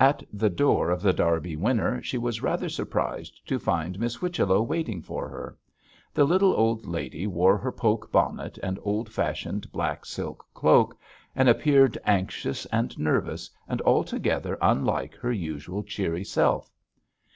At 0.00 0.24
the 0.32 0.50
door 0.50 0.90
of 0.90 1.00
The 1.00 1.12
Derby 1.12 1.54
Winner 1.54 2.02
she 2.02 2.18
was 2.18 2.42
rather 2.42 2.68
surprised 2.68 3.40
to 3.46 3.60
find 3.60 4.00
Miss 4.00 4.16
Whichello 4.16 4.60
waiting 4.62 5.00
for 5.00 5.28
her. 5.28 5.56
The 6.12 6.24
little 6.24 6.52
old 6.56 6.86
lady 6.86 7.24
wore 7.28 7.56
her 7.56 7.70
poke 7.70 8.10
bonnet 8.10 8.58
and 8.64 8.80
old 8.82 9.08
fashioned 9.12 9.70
black 9.70 10.04
silk 10.06 10.44
cloak, 10.54 10.98
and 11.36 11.48
appeared 11.48 11.96
anxious 12.04 12.66
and 12.72 12.98
nervous, 12.98 13.48
and 13.68 13.80
altogether 13.82 14.58
unlike 14.60 15.14
her 15.14 15.30
usual 15.30 15.84
cheery 15.84 16.24
self. 16.24 16.72